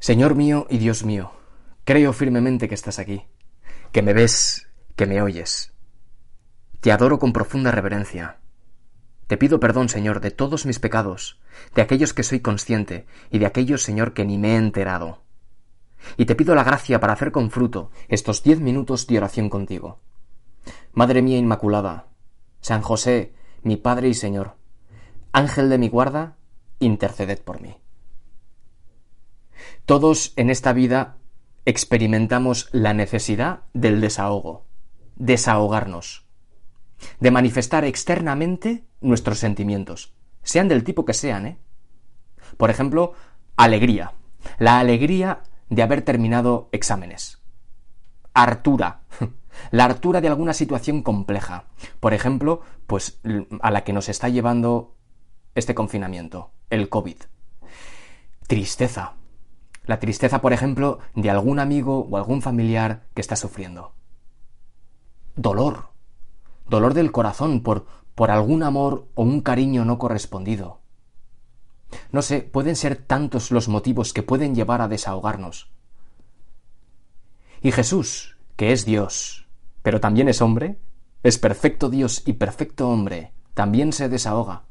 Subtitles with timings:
[0.00, 1.30] Señor mío y Dios mío,
[1.84, 3.26] creo firmemente que estás aquí,
[3.92, 5.74] que me ves, que me oyes.
[6.80, 8.38] Te adoro con profunda reverencia.
[9.26, 11.38] Te pido perdón, Señor, de todos mis pecados,
[11.74, 15.22] de aquellos que soy consciente y de aquellos, Señor, que ni me he enterado.
[16.16, 20.00] Y te pido la gracia para hacer con fruto estos diez minutos de oración contigo.
[20.94, 22.06] Madre mía Inmaculada,
[22.62, 24.56] San José, mi Padre y Señor,
[25.32, 26.38] Ángel de mi guarda,
[26.78, 27.79] interceded por mí.
[29.90, 31.16] Todos en esta vida
[31.64, 34.64] experimentamos la necesidad del desahogo,
[35.16, 36.28] desahogarnos,
[37.18, 40.14] de manifestar externamente nuestros sentimientos,
[40.44, 41.58] sean del tipo que sean, ¿eh?
[42.56, 43.14] Por ejemplo,
[43.56, 44.12] alegría.
[44.60, 47.42] La alegría de haber terminado exámenes.
[48.32, 49.00] Hartura.
[49.72, 51.64] La hartura de alguna situación compleja.
[51.98, 53.20] Por ejemplo, pues
[53.60, 54.94] a la que nos está llevando
[55.56, 57.16] este confinamiento, el COVID.
[58.46, 59.16] Tristeza.
[59.84, 63.92] La tristeza, por ejemplo, de algún amigo o algún familiar que está sufriendo.
[65.36, 65.88] Dolor.
[66.68, 70.80] Dolor del corazón por, por algún amor o un cariño no correspondido.
[72.12, 75.70] No sé, pueden ser tantos los motivos que pueden llevar a desahogarnos.
[77.62, 79.46] Y Jesús, que es Dios,
[79.82, 80.78] pero también es hombre,
[81.22, 84.64] es perfecto Dios y perfecto hombre, también se desahoga.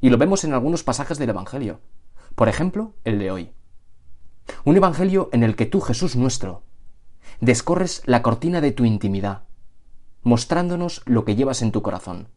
[0.00, 1.80] Y lo vemos en algunos pasajes del Evangelio.
[2.34, 3.52] Por ejemplo, el de hoy.
[4.64, 6.62] Un Evangelio en el que tú, Jesús nuestro,
[7.40, 9.44] descorres la cortina de tu intimidad,
[10.22, 12.28] mostrándonos lo que llevas en tu corazón,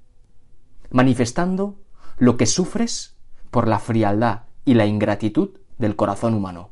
[0.90, 1.80] manifestando
[2.18, 3.16] lo que sufres
[3.50, 6.70] por la frialdad y la ingratitud del corazón humano,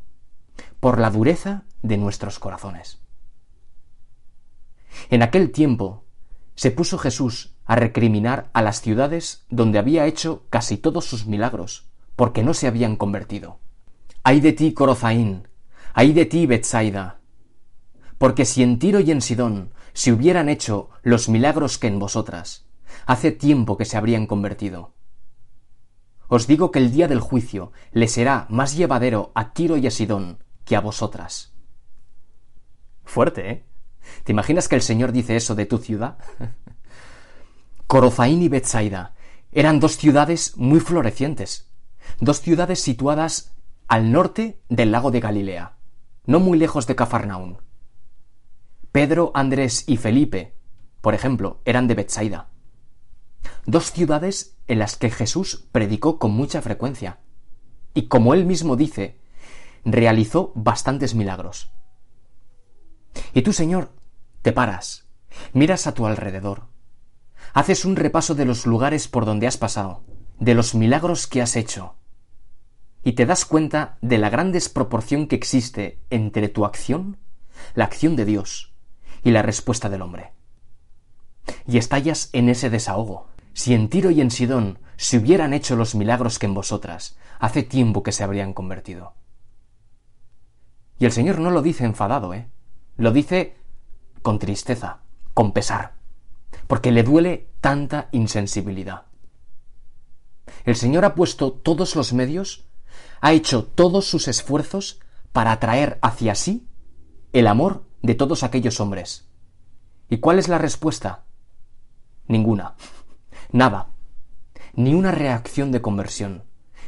[0.80, 3.00] por la dureza de nuestros corazones.
[5.10, 6.04] En aquel tiempo
[6.56, 11.88] se puso Jesús a recriminar a las ciudades donde había hecho casi todos sus milagros,
[12.16, 13.60] porque no se habían convertido.
[14.30, 15.48] Ay de ti, Corozaín,
[15.96, 17.20] ay de ti, Betsaida,
[18.20, 22.68] porque si en Tiro y en Sidón se hubieran hecho los milagros que en vosotras,
[23.08, 24.94] hace tiempo que se habrían convertido.
[26.28, 29.90] Os digo que el día del juicio le será más llevadero a Tiro y a
[29.90, 31.56] Sidón que a vosotras.
[33.06, 33.66] Fuerte, ¿eh?
[34.26, 36.20] ¿Te imaginas que el Señor dice eso de tu ciudad?
[37.88, 39.16] Corozaín y Betsaida
[39.52, 41.72] eran dos ciudades muy florecientes,
[42.20, 43.56] dos ciudades situadas
[43.90, 45.76] al norte del lago de Galilea,
[46.28, 47.58] no muy lejos de Cafarnaún.
[48.92, 50.56] Pedro, Andrés y Felipe,
[51.02, 52.50] por ejemplo, eran de Betsaida.
[53.66, 57.18] Dos ciudades en las que Jesús predicó con mucha frecuencia.
[57.96, 59.20] Y como él mismo dice,
[59.84, 61.72] realizó bastantes milagros.
[63.34, 63.90] Y tú, Señor,
[64.44, 65.08] te paras,
[65.52, 66.68] miras a tu alrededor,
[67.54, 70.04] haces un repaso de los lugares por donde has pasado,
[70.38, 71.96] de los milagros que has hecho,
[73.04, 77.18] y te das cuenta de la gran desproporción que existe entre tu acción,
[77.76, 78.74] la acción de Dios,
[79.24, 80.34] y la respuesta del hombre.
[81.68, 83.28] Y estallas en ese desahogo.
[83.54, 87.64] Si en Tiro y en Sidón se hubieran hecho los milagros que en vosotras, hace
[87.64, 89.14] tiempo que se habrían convertido.
[91.00, 92.50] Y el Señor no lo dice enfadado, ¿eh?
[92.98, 93.56] Lo dice
[94.22, 95.00] con tristeza,
[95.34, 95.94] con pesar,
[96.68, 99.06] porque le duele tanta insensibilidad.
[100.66, 102.66] El Señor ha puesto todos los medios
[103.22, 105.00] ha hecho todos sus esfuerzos
[105.32, 106.68] para atraer hacia sí
[107.34, 109.28] el amor de todos aquellos hombres.
[110.10, 111.26] ¿Y cuál es la respuesta?
[112.28, 112.76] Ninguna.
[113.52, 113.90] Nada.
[114.74, 116.44] Ni una reacción de conversión.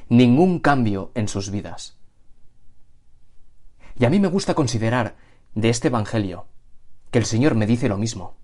[0.09, 1.97] Ningún cambio en sus vidas.
[4.00, 5.18] Y a mí me gusta considerar
[5.53, 6.48] de este Evangelio
[7.12, 8.38] que el Señor me dice lo mismo.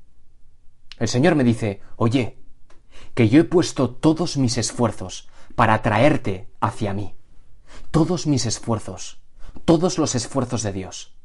[1.00, 2.38] El Señor me dice, oye,
[3.14, 7.17] que yo he puesto todos mis esfuerzos para atraerte hacia mí
[7.92, 9.22] todos mis esfuerzos,
[9.66, 11.16] todos los esfuerzos de Dios.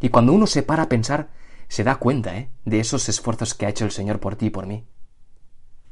[0.00, 1.30] Y cuando uno se para a pensar,
[1.68, 2.50] se da cuenta ¿eh?
[2.64, 4.86] de esos esfuerzos que ha hecho el Señor por ti y por mí.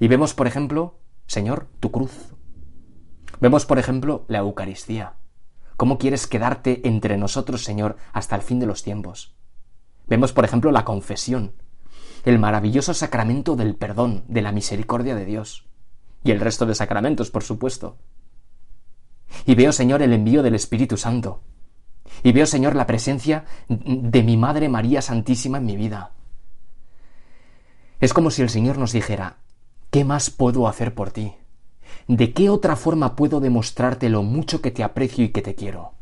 [0.01, 2.35] Y vemos, por ejemplo, Señor, tu cruz.
[3.41, 5.15] Vemos, por ejemplo, la Eucaristía.
[5.77, 9.37] ¿Cómo quieres quedarte entre nosotros, Señor, hasta el fin de los tiempos?
[10.09, 11.53] Vemos, por ejemplo, la confesión,
[12.25, 15.67] el maravilloso sacramento del perdón, de la misericordia de Dios.
[16.25, 17.97] Y el resto de sacramentos, por supuesto.
[19.47, 21.41] Y veo, Señor, el envío del Espíritu Santo.
[22.23, 26.13] Y veo, Señor, la presencia de mi Madre María Santísima en mi vida.
[28.01, 29.39] Es como si el Señor nos dijera,
[29.91, 31.35] ¿qué más puedo hacer por ti?
[32.07, 35.95] ¿De qué otra forma puedo demostrarte lo mucho que te aprecio y que te quiero?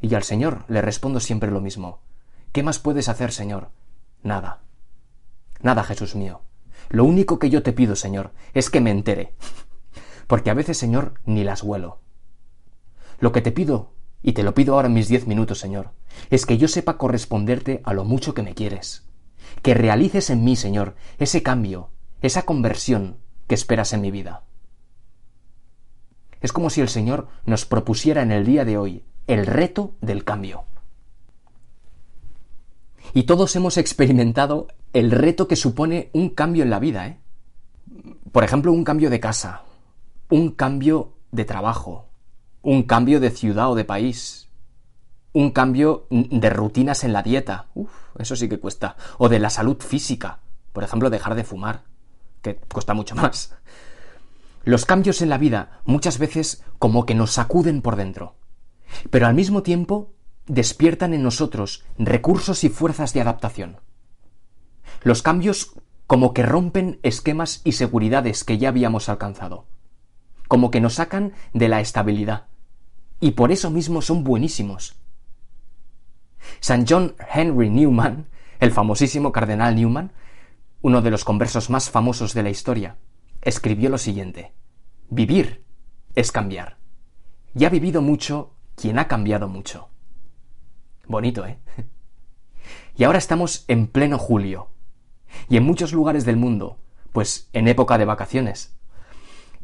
[0.00, 2.00] Y al Señor le respondo siempre lo mismo.
[2.52, 3.70] ¿Qué más puedes hacer, Señor?
[4.22, 4.60] Nada.
[5.60, 6.42] Nada, Jesús mío.
[6.88, 9.34] Lo único que yo te pido, Señor, es que me entere
[10.28, 11.98] porque a veces, Señor, ni las huelo.
[13.18, 15.90] Lo que te pido, y te lo pido ahora en mis diez minutos, Señor,
[16.30, 19.08] es que yo sepa corresponderte a lo mucho que me quieres.
[19.62, 21.90] Que realices en mí, Señor, ese cambio,
[22.20, 23.16] esa conversión
[23.48, 24.44] que esperas en mi vida.
[26.40, 30.24] Es como si el Señor nos propusiera en el día de hoy el reto del
[30.24, 30.64] cambio.
[33.14, 37.20] Y todos hemos experimentado el reto que supone un cambio en la vida, ¿eh?
[38.30, 39.62] Por ejemplo, un cambio de casa,
[40.30, 42.08] un cambio de trabajo,
[42.62, 44.48] un cambio de ciudad o de país,
[45.32, 47.66] un cambio de rutinas en la dieta,
[48.18, 50.40] eso sí que cuesta, o de la salud física,
[50.72, 51.84] por ejemplo, dejar de fumar,
[52.42, 53.54] que cuesta mucho más.
[54.64, 58.34] Los cambios en la vida muchas veces como que nos sacuden por dentro,
[59.10, 60.12] pero al mismo tiempo
[60.46, 63.80] despiertan en nosotros recursos y fuerzas de adaptación.
[65.02, 65.72] Los cambios
[66.06, 69.66] como que rompen esquemas y seguridades que ya habíamos alcanzado,
[70.48, 72.46] como que nos sacan de la estabilidad,
[73.20, 74.96] y por eso mismo son buenísimos.
[76.60, 78.28] San John Henry Newman,
[78.60, 80.12] el famosísimo cardenal Newman,
[80.82, 82.96] uno de los conversos más famosos de la historia,
[83.42, 84.52] escribió lo siguiente,
[85.10, 85.64] Vivir
[86.14, 86.76] es cambiar.
[87.54, 89.88] Y ha vivido mucho quien ha cambiado mucho.
[91.06, 91.58] Bonito, ¿eh?
[92.96, 94.68] Y ahora estamos en pleno julio.
[95.48, 96.78] Y en muchos lugares del mundo,
[97.12, 98.76] pues en época de vacaciones.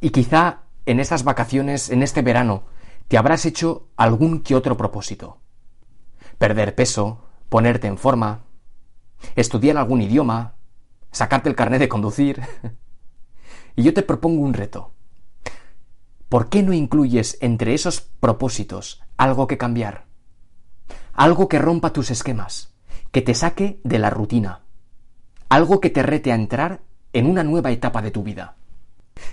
[0.00, 2.64] Y quizá en estas vacaciones, en este verano,
[3.08, 5.40] te habrás hecho algún que otro propósito.
[6.38, 8.44] Perder peso, ponerte en forma,
[9.36, 10.54] estudiar algún idioma,
[11.10, 12.42] sacarte el carnet de conducir.
[13.76, 14.92] y yo te propongo un reto.
[16.28, 20.06] ¿Por qué no incluyes entre esos propósitos algo que cambiar?
[21.12, 22.74] Algo que rompa tus esquemas,
[23.12, 24.62] que te saque de la rutina,
[25.48, 26.82] algo que te rete a entrar
[27.12, 28.56] en una nueva etapa de tu vida.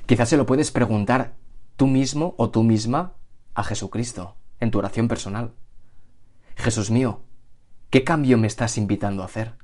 [0.06, 1.34] Quizás se lo puedes preguntar
[1.82, 3.14] tú mismo o tú misma
[3.56, 5.56] a Jesucristo en tu oración personal.
[6.56, 7.24] Jesús mío,
[7.90, 9.56] ¿qué cambio me estás invitando a hacer?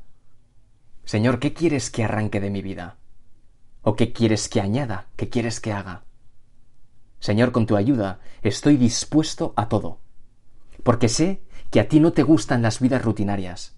[1.05, 2.97] Señor, ¿qué quieres que arranque de mi vida?
[3.83, 5.05] ¿O qué quieres que añada?
[5.15, 6.05] ¿Qué quieres que haga?
[7.19, 9.99] Señor, con tu ayuda estoy dispuesto a todo,
[10.81, 13.75] porque sé que a ti no te gustan las vidas rutinarias.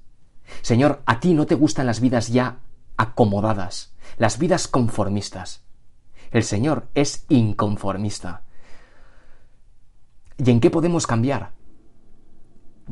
[0.62, 2.60] Señor, a ti no te gustan las vidas ya
[2.96, 5.66] acomodadas, las vidas conformistas.
[6.32, 8.44] El Señor es inconformista.
[10.38, 11.52] ¿Y en qué podemos cambiar?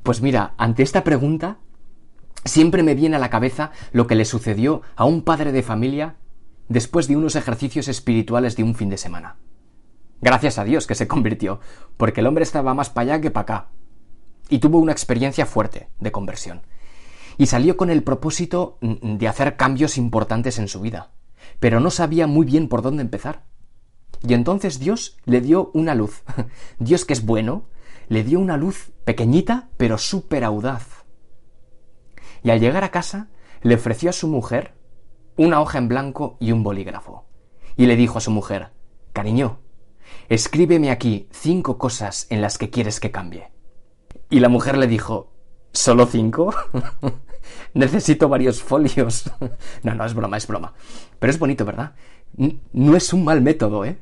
[0.03, 1.57] Pues mira, ante esta pregunta,
[2.45, 6.15] siempre me viene a la cabeza lo que le sucedió a un padre de familia
[6.67, 9.37] después de unos ejercicios espirituales de un fin de semana.
[10.21, 11.59] Gracias a Dios que se convirtió,
[11.97, 13.69] porque el hombre estaba más para allá que para acá.
[14.49, 16.61] Y tuvo una experiencia fuerte de conversión.
[17.37, 21.11] Y salió con el propósito de hacer cambios importantes en su vida,
[21.59, 23.45] pero no sabía muy bien por dónde empezar.
[24.27, 26.23] Y entonces Dios le dio una luz.
[26.79, 27.65] Dios que es bueno,
[28.09, 31.05] le dio una luz pequeñita, pero súper audaz.
[32.43, 33.29] Y al llegar a casa,
[33.61, 34.73] le ofreció a su mujer
[35.35, 37.25] una hoja en blanco y un bolígrafo.
[37.75, 38.71] Y le dijo a su mujer,
[39.13, 39.59] Cariño,
[40.29, 43.51] escríbeme aquí cinco cosas en las que quieres que cambie.
[44.29, 45.31] Y la mujer le dijo,
[45.71, 46.53] ¿solo cinco?
[47.73, 49.31] Necesito varios folios.
[49.83, 50.73] no, no, es broma, es broma.
[51.19, 51.93] Pero es bonito, ¿verdad?
[52.73, 53.99] No es un mal método, ¿eh?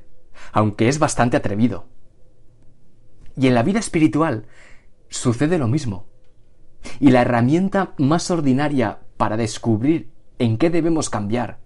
[0.52, 1.86] Aunque es bastante atrevido.
[3.38, 4.46] Y en la vida espiritual
[5.10, 6.08] sucede lo mismo.
[7.00, 11.60] Y la herramienta más ordinaria para descubrir en qué debemos cambiar,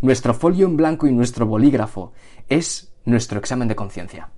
[0.00, 2.12] nuestro folio en blanco y nuestro bolígrafo,
[2.48, 4.30] es nuestro examen de conciencia.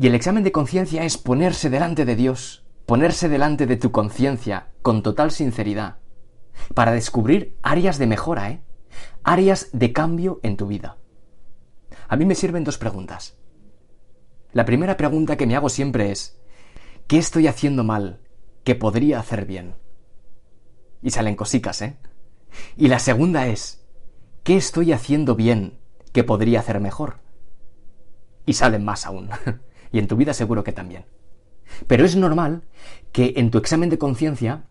[0.00, 4.68] Y el examen de conciencia es ponerse delante de Dios, ponerse delante de tu conciencia
[4.80, 5.98] con total sinceridad,
[6.72, 8.62] para descubrir áreas de mejora, ¿eh?
[9.22, 10.96] áreas de cambio en tu vida.
[12.08, 13.36] A mí me sirven dos preguntas.
[14.54, 16.40] La primera pregunta que me hago siempre es,
[17.06, 18.22] ¿qué estoy haciendo mal
[18.64, 19.74] que podría hacer bien?
[21.02, 21.98] Y salen cosicas, ¿eh?
[22.78, 23.86] Y la segunda es,
[24.44, 25.78] ¿qué estoy haciendo bien
[26.14, 27.20] que podría hacer mejor?
[28.46, 29.28] Y salen más aún.
[29.92, 31.04] y en tu vida seguro que también.
[31.86, 32.62] Pero es normal
[33.12, 34.64] que en tu examen de conciencia,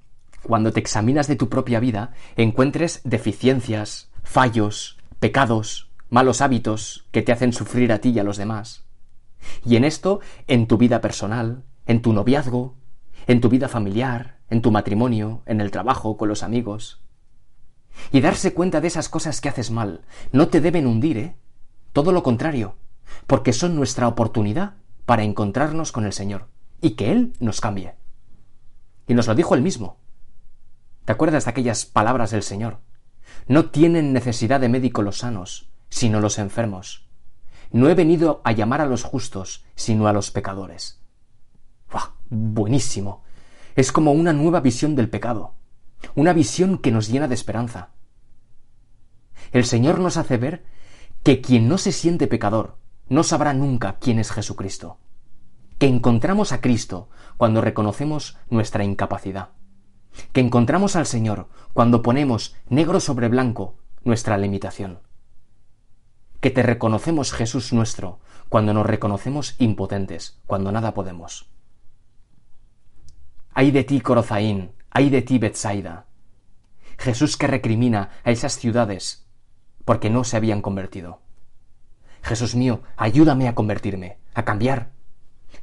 [0.44, 7.32] cuando te examinas de tu propia vida, encuentres deficiencias, fallos, pecados, malos hábitos que te
[7.32, 8.86] hacen sufrir a ti y a los demás.
[9.66, 12.76] Y en esto, en tu vida personal, en tu noviazgo,
[13.28, 17.02] en tu vida familiar, en tu matrimonio, en el trabajo, con los amigos.
[18.12, 20.02] Y darse cuenta de esas cosas que haces mal
[20.32, 21.36] no te deben hundir, ¿eh?
[21.94, 22.76] Todo lo contrario,
[23.26, 24.76] porque son nuestra oportunidad
[25.06, 26.48] para encontrarnos con el Señor
[26.82, 27.96] y que Él nos cambie.
[29.08, 29.98] Y nos lo dijo Él mismo.
[31.06, 32.80] ¿Te acuerdas de aquellas palabras del Señor?
[33.48, 37.08] No tienen necesidad de médico los sanos, sino los enfermos.
[37.72, 41.02] No he venido a llamar a los justos, sino a los pecadores.
[41.92, 42.14] ¡Buah!
[42.30, 43.24] Buenísimo.
[43.76, 45.56] Es como una nueva visión del pecado,
[46.16, 47.90] una visión que nos llena de esperanza.
[49.52, 50.66] El Señor nos hace ver
[51.24, 52.78] que quien no se siente pecador
[53.10, 55.00] no sabrá nunca quién es Jesucristo,
[55.78, 59.50] que encontramos a Cristo cuando reconocemos nuestra incapacidad,
[60.34, 65.00] que encontramos al Señor cuando ponemos negro sobre blanco nuestra limitación,
[66.40, 68.20] que te reconocemos Jesús nuestro
[68.50, 71.50] cuando nos reconocemos impotentes, cuando nada podemos.
[73.54, 76.06] Ay de ti, Corozaín, ay de ti, Betsaida.
[76.98, 79.28] Jesús que recrimina a esas ciudades
[79.86, 81.22] porque no se habían convertido.
[82.22, 84.97] Jesús mío, ayúdame a convertirme, a cambiar.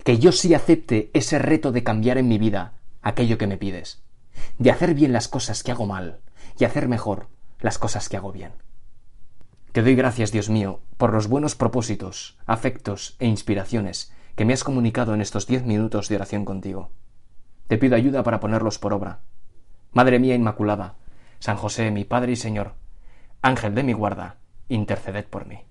[0.04, 4.02] Que yo sí acepte ese reto de cambiar en mi vida aquello que me pides,
[4.58, 6.20] de hacer bien las cosas que hago mal
[6.58, 7.28] y hacer mejor
[7.60, 8.52] las cosas que hago bien.
[9.72, 14.62] Te doy gracias, Dios mío, por los buenos propósitos, afectos e inspiraciones que me has
[14.62, 16.90] comunicado en estos diez minutos de oración contigo.
[17.66, 19.20] Te pido ayuda para ponerlos por obra.
[19.92, 20.96] Madre mía Inmaculada,
[21.38, 22.74] San José, mi Padre y Señor,
[23.42, 24.36] Ángel de mi guarda,
[24.68, 25.64] interceded por mí.